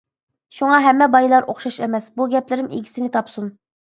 شۇڭا 0.59 0.77
ھەممە 0.85 1.07
بايلار 1.15 1.45
ئوخشاش 1.53 1.77
ئەمەس، 1.87 2.07
بۇ 2.15 2.27
گەپلىرىم 2.31 2.71
ئىگىسىنى 2.79 3.11
تاپسۇن! 3.17 3.53